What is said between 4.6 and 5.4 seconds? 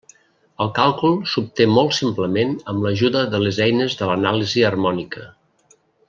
harmònica.